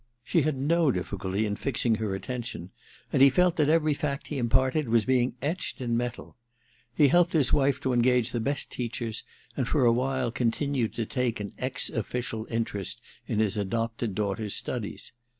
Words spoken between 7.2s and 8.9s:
his wife to engage the best